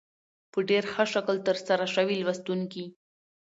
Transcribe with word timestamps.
په 0.51 0.59
ډېر 0.69 0.83
ښه 0.93 1.03
شکل 1.13 1.35
تر 1.47 1.57
سره 1.67 1.85
شوې 1.95 2.15
لوستونکي 2.19 2.85